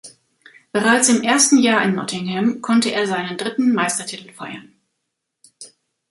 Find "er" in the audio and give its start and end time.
2.91-3.05